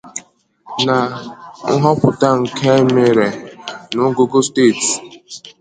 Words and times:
Na 0.85 0.95
nhọpụta 1.79 2.29
nke 2.41 2.67
e 2.79 2.83
mere 2.93 3.27
n'ogoogo 3.93 4.39
steeti 4.47 4.91